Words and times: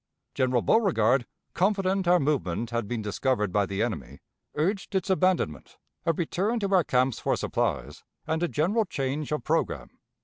General 0.33 0.63
Beauregard, 0.63 1.27
confident 1.53 2.07
our 2.07 2.19
movement 2.19 2.71
had 2.71 2.87
been 2.87 3.03
discovered 3.03 3.51
by 3.51 3.67
the 3.67 3.83
enemy, 3.83 4.17
urged 4.55 4.95
its 4.95 5.11
abandonment, 5.11 5.77
a 6.07 6.13
return 6.13 6.59
to 6.59 6.73
our 6.73 6.83
camps 6.83 7.19
for 7.19 7.37
supplies, 7.37 8.03
and 8.25 8.41
a 8.41 8.47
general 8.47 8.85
change 8.85 9.31
of 9.31 9.43
programme. 9.43 9.99